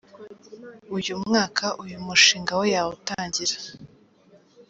[0.97, 3.55] uyu mwaka uyu mushinga we yawutangira.